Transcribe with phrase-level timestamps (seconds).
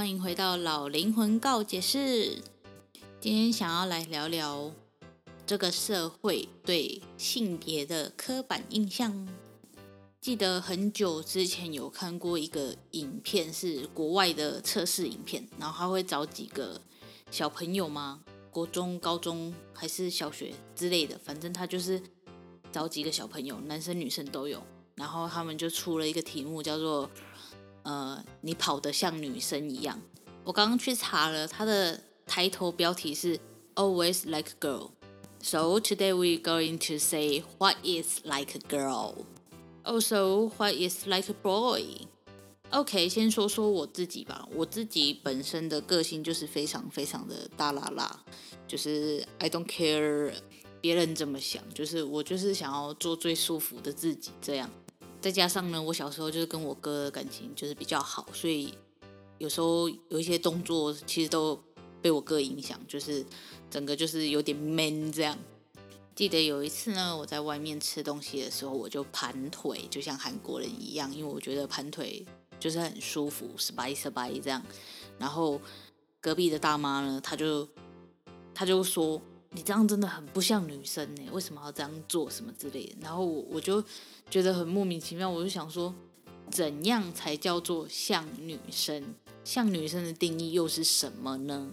[0.00, 2.38] 欢迎回到老灵魂告解室，
[3.20, 4.72] 今天想要来聊聊
[5.44, 9.28] 这个社会对性别的刻板印象。
[10.18, 16.80] 记得很久之前有看过一个影片，是国外的测试影片，然后他会找几个
[17.30, 18.22] 小朋友吗？
[18.50, 22.02] 国中、高中还是小学之类的，反正他就是
[22.72, 24.62] 找几个小朋友，男生女生都有，
[24.94, 27.10] 然后他们就出了一个题目，叫做
[27.90, 30.00] “呃，你跑得像女生一样”。
[30.44, 33.38] 我刚刚去查了，它的抬头标题是
[33.74, 34.90] Always like a girl。
[35.42, 39.24] So today we going to say what is like a girl.
[39.82, 42.06] Also, what is like a boy?
[42.70, 44.48] OK，先说说我自己吧。
[44.54, 48.20] 我自己本身的个性就是非常非常的大啦啦，
[48.68, 50.32] 就是 I don't care
[50.80, 54.70] 别人怎么想，就是我就是想要做最舒服的自己这样。
[55.20, 58.74] 再加上呢，我小时候就是跟我哥的感情就是比较好，所以。
[59.38, 61.58] 有时候有一些动作其实都
[62.02, 63.24] 被我哥影响，就是
[63.70, 65.34] 整个就是有点 man 这样。
[66.14, 72.22] 记得有一次呢，我在外面吃东西的时候，我就盘腿，就像韩国人一样，因为我觉得盘腿
[72.58, 74.62] 就是很舒服，spy spy 这样。
[75.18, 75.58] 然后
[76.20, 77.66] 隔壁的大妈呢，她就
[78.52, 83.82] 她就说：“你这样真的很不像女生呢，为什么要这样做什么之类的？”然后我我就
[84.30, 85.92] 觉得很莫名其妙，我就想说，
[86.50, 89.14] 怎样才叫做像女生？
[89.42, 91.72] 像女生的定义又是什么呢？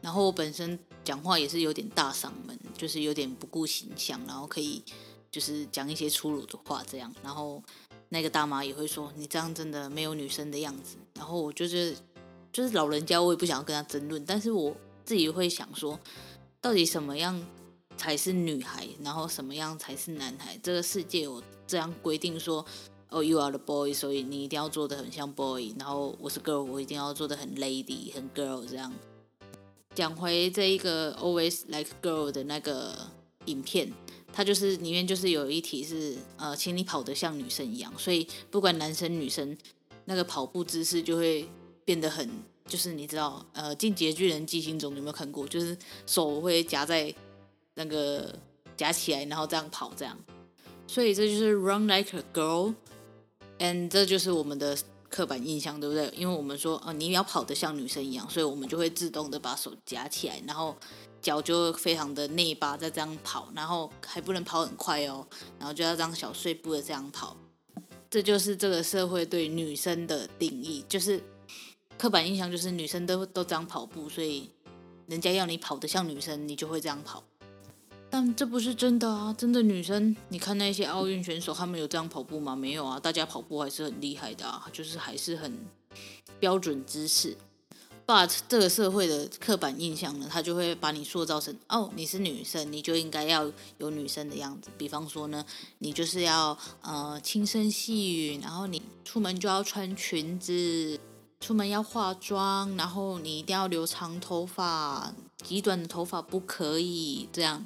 [0.00, 4.82] 然后我本身讲话也是有点大嗓门，就是有点不顾形象，然后可以
[5.30, 7.14] 就是讲一些粗鲁的话这样。
[7.22, 7.62] 然后
[8.08, 10.96] 那个大妈也会说，你这样真的没有女生的样子。
[11.14, 11.96] 然后我就是
[12.52, 15.98] 就是老人家，我也不想要跟他争论，但是我自己会想说，
[16.64, 17.38] 到底什么样
[17.94, 20.58] 才是女孩，然后什么样才是男孩？
[20.62, 22.64] 这个世界有这样规定说。
[23.10, 25.72] 哦、you are the boy，所以你一定要做的很像 boy。
[25.78, 28.92] 然后我是 girl，我一定要做的很 lady，很 girl 这样。
[29.94, 32.92] 讲回这一个 Always like girl 的那个
[33.44, 33.92] 影片，
[34.32, 37.92] 它就是里面就是有一题是呃，请你跑得像女生一样。
[37.96, 39.56] 所以不管男生女生，
[40.06, 41.48] 那个跑步姿势就会
[41.84, 42.28] 变得很，
[42.74, 45.46] 就是你知道呃，进击的巨人寄生虫有没有看过？
[45.46, 47.14] 就是手会夹在
[47.74, 48.36] 那个
[48.76, 50.18] 夹起来，然后这样跑这样。
[50.88, 54.76] 所以这就是 Run like a girl，and，这就是我们的
[55.08, 56.12] 刻板印象，对不对？
[56.16, 60.76] 因为我们说，哦，你要跑得像女生一样，所以我们就会自动的把手夹起来，然后
[61.22, 65.24] 脚就非常的内八，再这样跑，然后还不能跑很快哦，
[65.60, 67.36] 然后就要这样小碎步的这样跑。
[68.10, 71.22] 这就是这个社会对女生的定义，就是
[71.98, 74.50] 刻板印象，就是女生都都这样跑步，所以
[75.06, 77.22] 人家要你跑得像女生，你就会这样跑。
[78.10, 79.34] 但这不是真的啊！
[79.36, 82.54] 真的女生，你看那些奥运选手，他们有这样跑步吗？
[82.54, 83.00] 没有啊！
[83.00, 85.66] 大家跑步还是很厉害的啊，就是还是很
[86.38, 87.36] 标准姿势。
[88.06, 94.70] But 这个社会的刻板印象呢，他就会把你塑造成哦，你是女生，你就应该要有女生的样子。
[94.78, 95.44] 比方说呢，
[95.78, 101.00] 你就是要呃轻声细语，然后你出门就要穿裙子，
[101.44, 105.12] 出门要化妆，然后你一定要留长头发，
[105.42, 107.62] 极短的头发不可以这样。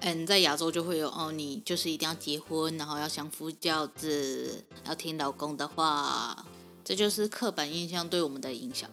[0.00, 6.44] 嗯，在亚洲就会有哦，你就是一定要结婚，然后要相夫教子，要听老公的话，
[6.84, 8.90] 这就是刻板印象对我们的影响。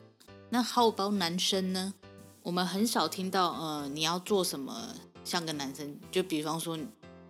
[0.50, 1.94] 那好，包男生呢？
[2.42, 4.96] 我们很少听到，呃，你要做什么
[5.26, 6.78] 像个男生，就比方说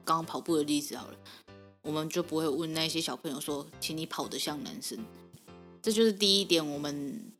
[0.06, 1.15] 刚刚跑步的例子好了，
[1.81, 5.04] 我们就不会问那些小朋友说，请你跑得像男生。
[5.81, 7.31] 这就是第一点，我们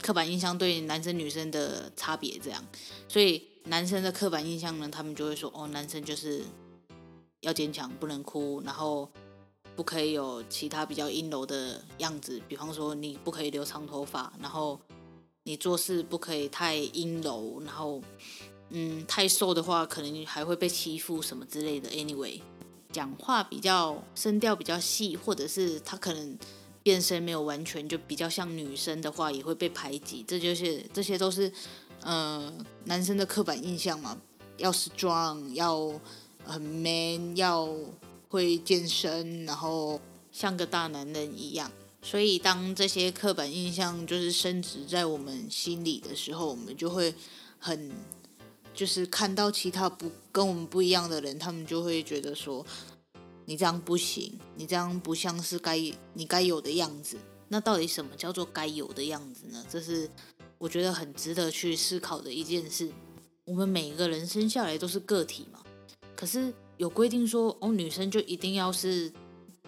[0.00, 2.64] 刻板印象对男生女生的差别，这样，
[3.08, 3.42] 所以。
[3.64, 6.42] 男生的刻板印象呢，他们就会说哦，男生就是
[7.42, 9.06] 要坚强，不能哭，然后
[9.76, 14.80] 不可以有其他比较阴柔的样子，比方说你不可以留长头发，然后
[15.42, 18.00] 你做事不可以太阴柔，然后
[18.70, 21.90] 嗯，太瘦的话可能还会被欺负什么之类的。
[21.90, 22.40] Anyway，
[22.90, 26.38] 讲话比较声调比较细，或者是他可能
[26.88, 30.24] 变身没有完全就比较像女生的话，也会被排挤。
[30.26, 31.52] 这就是这些都是
[32.00, 32.50] 呃
[32.84, 34.16] 男生的刻板印象嘛，
[34.56, 36.00] 要 strong，要
[36.46, 37.68] 很 man，要
[38.30, 40.00] 会健身，然后
[40.32, 41.70] 像个大男人一样。
[42.00, 47.14] 所以，当这些刻板印象就是升值在我们心里的时候，我们就会
[47.58, 47.92] 很，
[48.72, 52.64] 就是看到其他不跟我们不一样的人，他们就会觉得说，
[53.48, 55.78] 你这样不行，你这样不像是该
[56.12, 57.16] 你该有的样子。
[57.48, 59.64] 那到底什么叫做该有的样子呢？
[59.70, 60.06] 这是
[60.58, 62.92] 我觉得很值得去思考的一件事。
[63.46, 65.60] 我们每一个人生下来都是个体嘛，
[66.14, 69.10] 可是有规定说，哦，女生就一定要是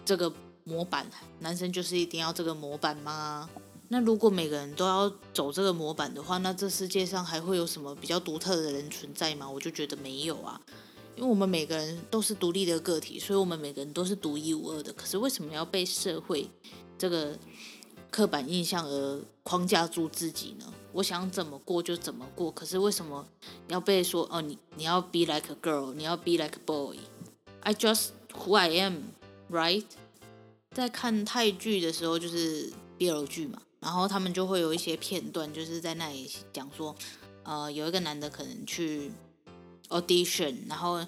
[0.05, 0.31] 这个。
[0.63, 1.11] 模板，
[1.41, 3.49] 男生就是一定要这个模板吗？
[3.89, 9.51] 那如果每个人都要走这个模板的话，那这世界上还会有什么比较独特的人存在吗？
[9.51, 10.61] 我就觉得没有啊，
[11.21, 14.91] 因为我们每个人都是独立的个体，所以我们每个人都是独一无二的。
[14.95, 16.49] 可是为什么要被社会
[16.97, 17.39] 这个
[18.11, 20.73] 刻板印象而框架住自己呢？
[20.93, 23.29] 我想怎么过就怎么过，可是为什么
[23.69, 24.41] 要被说哦？
[24.41, 29.85] 你你要 be like a girl，你要 be like a boy？I just who I am，right？
[30.75, 36.97] 在看泰剧的时候，就是 BL 剧嘛，然后他们就会有一些片段，就是在那里讲说，
[37.43, 39.13] 呃，有一个男的可能去
[39.91, 41.07] audition，然后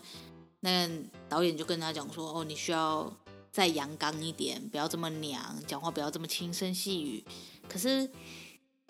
[0.60, 0.88] 那
[1.28, 3.12] 导演就跟他讲说，哦，你需要
[3.50, 7.24] 再阳刚一点，不要这么娘，讲话不要这么轻声细语。
[7.68, 8.08] 可是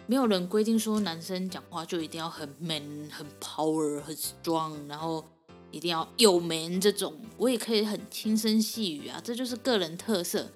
[0.06, 5.24] 没有人规定说男生讲话就一定要很 man、很 power、很 strong，然后
[5.70, 10.50] 一定要有 man 这种，我也可以很轻声细语啊，这就是个人特色。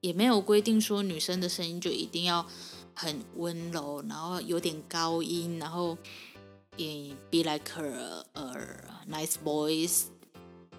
[0.00, 2.46] 也没有规定说女生的声音就一定要
[2.94, 5.98] 很温柔，然后有点高音，然后
[6.78, 8.52] 也 be like a, a
[9.10, 10.04] nice voice。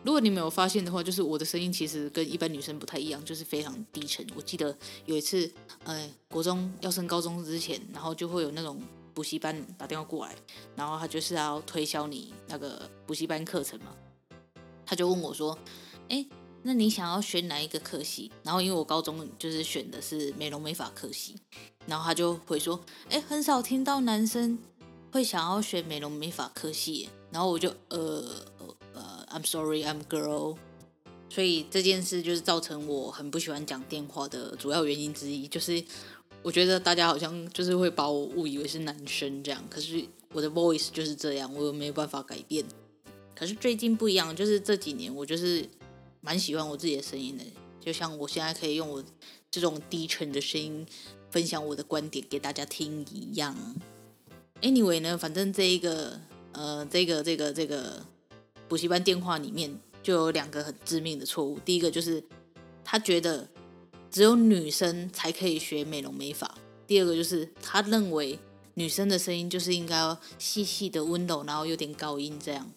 [0.03, 4.25] 如果你没有发现的话，就是我的声音其实跟一般女生不太一样，就是非常低沉。
[4.35, 4.75] 我记得
[5.05, 5.51] 有一次，
[5.83, 8.81] 呃，国中要升高中之前，然后就会有那种
[9.13, 10.35] 补习班打电话过来，
[10.75, 13.93] 然后他就是要推销你那个补习班课程嘛，
[14.85, 15.55] 他就问我说
[16.09, 16.25] ：“哎。”
[16.61, 18.29] 那你想要选哪一个科系？
[18.43, 21.33] 然后因为我高中就是选的是美容美发科系，
[21.85, 22.77] 然后他就会说
[23.09, 24.59] ：“哎，很少听到男生
[25.11, 28.23] 会想要学美容美发科系。”然后我就呃
[28.93, 30.57] 呃，I'm sorry, I'm girl。
[31.29, 35.83] 所以这件事就是造成我很不喜欢讲电话的主要原因之一，就是
[36.41, 40.03] 我觉得大家好像就是会把我误以为是男生这样，可是
[40.33, 42.65] 我的 voice 就是这样，我又没有办法改变。
[43.35, 45.67] 可是最近不一样，就是这几年我就是。
[46.21, 47.45] 蛮喜欢我自己的声音的，
[47.79, 49.01] 就像我现在可以用我
[49.49, 50.85] 这种低沉的声音
[51.31, 53.55] 分享我的观点给大家听一样。
[54.61, 56.19] Anyway 呢，反正这一个
[56.51, 58.05] 呃，这个这个这个
[58.67, 59.73] 补习班电话里面
[60.03, 61.57] 就有两个很致命的错误。
[61.59, 62.23] 第一个就是
[62.83, 63.47] 他觉得
[64.11, 66.47] 只有女生才可以学美容美发；
[66.85, 68.37] 第二个就是他认为
[68.73, 72.69] 女生的声音就是应该要细细的温柔，然后有点高音这样。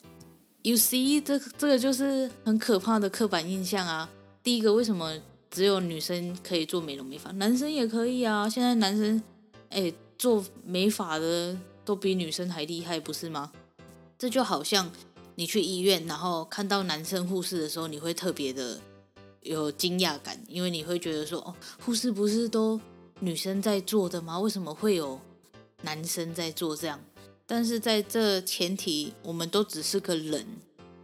[0.62, 4.08] You see，这这个就是很可怕的刻板印象啊！
[4.44, 5.20] 第一个，为什么
[5.50, 8.48] 只有女生可以做美容美发，男生也可以啊？
[8.48, 9.20] 现在男生
[9.70, 13.52] 哎做美发的都比女生还厉害，不是吗？
[14.18, 14.90] 这就好像
[15.34, 18.80] 你去医院，然后看到男生护士的时候，你会特别的
[19.40, 22.80] 有惊讶感，因为你会觉得说，哦，护士不是都
[23.20, 24.38] 女生在做的吗？
[24.38, 25.20] 为什么会有
[25.82, 27.00] 男生在做这样？
[27.46, 30.46] 但是在这前提，我们都只是个人，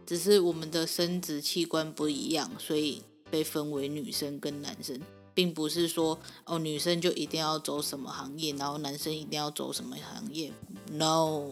[0.05, 4.99] 只是我们的生殖器官不一样，所以被分为女生跟男生，
[5.39, 10.51] 并不是说哦，女生就一定要走什么行业，然后男生一定要走什么行业。
[10.91, 11.49] No，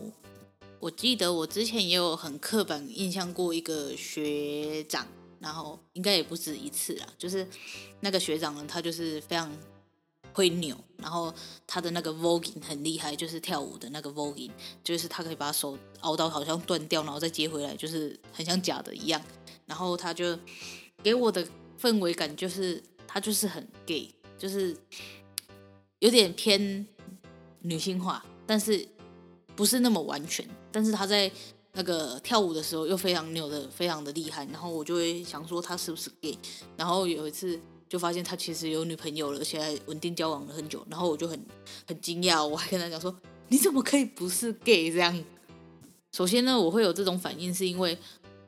[0.82, 5.08] 我记得我之前也有很刻板印象过一个学长，
[5.40, 7.48] 然后应该也不止一次啦，就是
[8.02, 9.50] 那个学长呢，他就是非常。
[10.34, 11.34] 会扭，然后
[11.66, 14.52] 他的那个 voguing 很厉害，就是跳舞的那个 voguing，
[14.84, 19.20] 就是他可以把手凹到好像断掉，然后再接回来，就是很像假的一样。
[19.66, 20.38] 然后他就
[21.02, 21.44] 给我的
[21.82, 24.76] 氛围感就是他就是很 gay，就是
[26.00, 26.86] 有点偏
[27.62, 28.88] 女性化，但是
[29.56, 30.48] 不是那么完全。
[30.72, 31.32] 但是他在
[31.74, 36.38] 那个跳舞的时候又非常扭的非常的厉害，然后我就会想说他是不是 gay。
[36.76, 37.60] 然后有一次。
[37.90, 41.42] 就发现他其实有女朋友了，而且还稳定交往了很久，然后我就很
[41.88, 45.24] 很惊讶，我还跟他讲说：“你怎么可以不是 gay 这样？”
[46.12, 47.98] 首先呢，我会有这种反应，是因为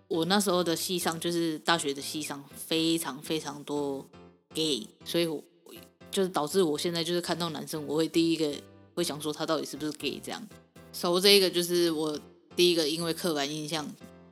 [0.10, 4.06] 我那时候的戏上就是大学的戏上非常非常多
[4.54, 5.44] gay，所以我
[6.12, 8.54] 就是导致我现在就是看到男生，我会第一个
[8.96, 10.48] 会想说他到底是不是 gay 这样。
[10.92, 12.20] So 这个就是我
[12.56, 13.88] 第一个因为刻板印象，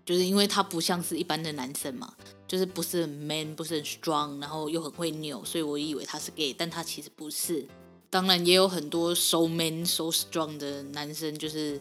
[0.06, 2.14] 就是因为他不像是一般的男生嘛，
[2.48, 7.66] 就是不是很 man，不是很 strong，然后又很会扭，所以我以为他是 gay，但他其实不是。
[8.10, 11.80] 当然也有很多 so man so strong 的男生，就是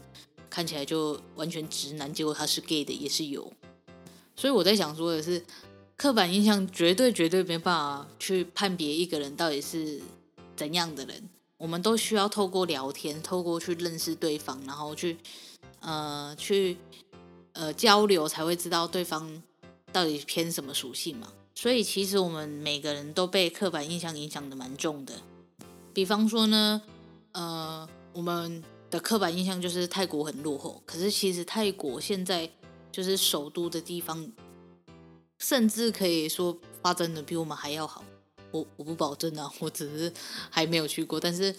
[0.50, 3.50] 看起来就完全直男，结果他是 gay 的也是有。
[4.34, 5.42] 所以我在想说的是，
[5.96, 10.00] 刻板印象绝对绝对没办法去判别一个人到底是
[10.54, 11.28] 怎样的人。
[11.56, 15.16] 我们都需要透过聊天，透过去认识对方，然后去
[15.80, 16.76] 呃去
[17.52, 19.42] 呃交流，才会知道对方
[19.90, 21.32] 到底偏什么属性嘛。
[21.54, 25.14] 所以其实我们每个人都被刻板印象影响的蛮重的。
[25.94, 26.82] 比方说呢，
[27.32, 32.50] 呃，我们的刻板印象就是泰国很落后，可是其实泰国现在
[32.92, 34.30] 就是首都的地方，
[35.38, 38.04] 甚至可以说发展的比我们还要好。
[38.52, 40.12] 我我不保证啊，我只是
[40.50, 41.54] 还没有去过，但是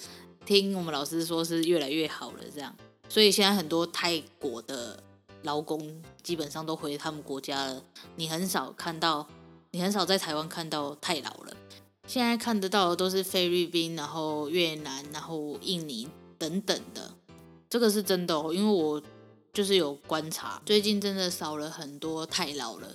[0.46, 2.75] 听我们老师说是越来越好了这样。
[3.10, 5.01] 所以现在很多泰国的
[5.43, 7.84] 劳工基本上都回他们国家了，
[8.15, 9.27] 你很少看到，
[9.72, 11.55] 你很少在台湾看到泰劳了。
[12.07, 16.07] 现在看得到的都是菲律宾，然后越南，然后印尼
[16.38, 17.13] 等等的，
[17.69, 19.01] 这个是真的哦，因为我
[19.53, 22.88] 就是有观察，最近真的少了很多泰劳了，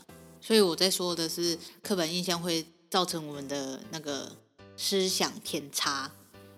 [0.42, 4.36] 所以我在说的是刻板印象会造成我们的那个
[4.76, 6.10] 思想偏差，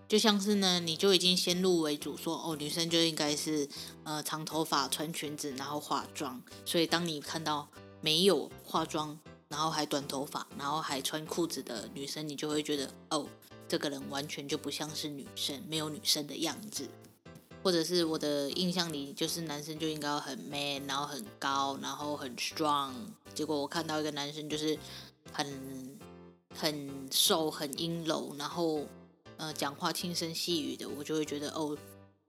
[0.08, 3.68] 就像是呢，你就已经先入为主说，哦，女生就应该是
[4.02, 7.68] 呃长头发、穿裙子，然后化妆，所以当你看到
[8.00, 9.20] 没有化妆。
[9.46, 13.24] 然后还短头发，然后还穿裤子的女生，你就会觉得哦，
[13.68, 16.88] 这个人完全就不像是女生，没有女生的样子。
[17.64, 22.92] 或者是我的印象里，就是男生就应该很 man，然后很高，然后很 strong。
[23.34, 24.78] 结果我看到一个男生就是
[25.32, 25.98] 很
[26.54, 28.86] 很瘦，很阴柔，然后
[29.38, 31.76] 呃讲话轻声细语的，我就会觉得哦，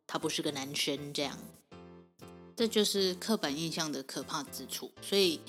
[0.07, 1.37] 他不是个男生这样。
[2.55, 4.89] 这就是刻板印象的可怕之处。
[5.01, 5.41] 所以，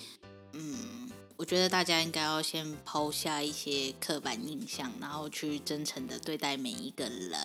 [0.52, 1.09] 嗯。
[1.38, 7.38] 我觉得大家应该要先抛下一些刻板印象，然后去真诚的对待每一个人。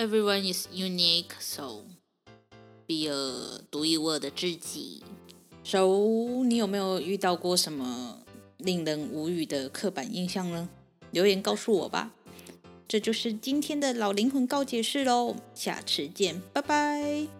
[0.00, 1.82] Everyone is unique, so
[2.86, 5.02] be a 独一无二的自己。
[5.62, 8.20] So，你有没有遇到过什么
[8.56, 10.70] 令人无语的刻板印象呢？
[11.10, 12.14] 留言告诉我吧。
[12.88, 17.39] 这就是今天的老灵魂告解室喽，下次见，拜拜。